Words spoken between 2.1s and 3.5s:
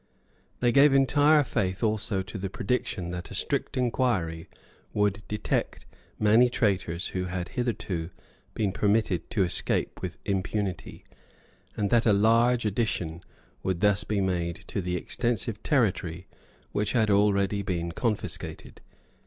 to the prediction that a